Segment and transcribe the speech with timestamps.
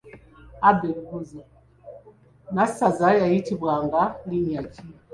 [2.55, 4.83] Nassaza yayitibwanga linnya ki?